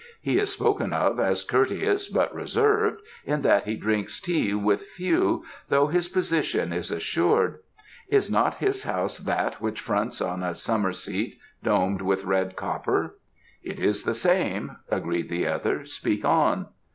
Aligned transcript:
"He 0.19 0.39
is 0.39 0.51
spoken 0.51 0.93
of 0.93 1.19
as 1.19 1.43
courteous 1.43 2.07
but 2.07 2.33
reserved, 2.33 3.01
in 3.23 3.43
that 3.43 3.65
he 3.65 3.75
drinks 3.75 4.19
tea 4.19 4.51
with 4.55 4.81
few 4.87 5.43
though 5.69 5.85
his 5.89 6.07
position 6.07 6.73
is 6.73 6.89
assured. 6.89 7.59
Is 8.07 8.31
not 8.31 8.55
his 8.55 8.81
house 8.81 9.19
that 9.19 9.61
which 9.61 9.79
fronts 9.79 10.19
on 10.19 10.41
a 10.41 10.55
summer 10.55 10.91
seat 10.91 11.37
domed 11.61 12.01
with 12.01 12.23
red 12.25 12.55
copper?" 12.55 13.19
"It 13.61 13.79
is 13.79 14.01
the 14.01 14.15
same," 14.15 14.77
agreed 14.89 15.29
the 15.29 15.45
other. 15.45 15.85
"Speak 15.85 16.25
on." 16.25 16.69